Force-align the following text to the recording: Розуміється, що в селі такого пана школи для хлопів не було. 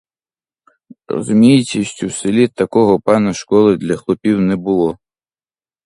Розуміється, 1.07 1.83
що 1.83 2.07
в 2.07 2.11
селі 2.13 2.47
такого 2.47 2.99
пана 3.01 3.33
школи 3.33 3.77
для 3.77 3.95
хлопів 3.97 4.39
не 4.39 4.55
було. 4.55 4.99